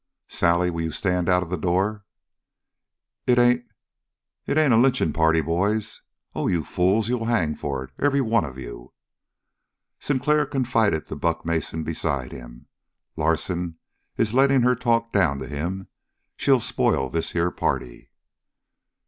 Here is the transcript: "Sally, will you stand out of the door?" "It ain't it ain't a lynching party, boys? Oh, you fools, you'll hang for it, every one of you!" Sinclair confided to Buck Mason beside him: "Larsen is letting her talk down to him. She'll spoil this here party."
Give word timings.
"Sally, 0.29 0.71
will 0.71 0.81
you 0.81 0.91
stand 0.91 1.29
out 1.29 1.43
of 1.43 1.51
the 1.51 1.57
door?" 1.59 2.05
"It 3.27 3.37
ain't 3.37 3.65
it 4.47 4.57
ain't 4.57 4.73
a 4.73 4.77
lynching 4.77 5.13
party, 5.13 5.41
boys? 5.41 6.01
Oh, 6.33 6.47
you 6.47 6.63
fools, 6.63 7.07
you'll 7.07 7.25
hang 7.25 7.53
for 7.53 7.83
it, 7.83 7.91
every 7.99 8.19
one 8.19 8.43
of 8.43 8.57
you!" 8.57 8.93
Sinclair 9.99 10.47
confided 10.47 11.05
to 11.05 11.15
Buck 11.15 11.45
Mason 11.45 11.83
beside 11.83 12.31
him: 12.31 12.65
"Larsen 13.15 13.77
is 14.17 14.33
letting 14.33 14.61
her 14.63 14.73
talk 14.73 15.13
down 15.13 15.37
to 15.37 15.45
him. 15.45 15.87
She'll 16.35 16.59
spoil 16.59 17.11
this 17.11 17.33
here 17.33 17.51
party." 17.51 18.09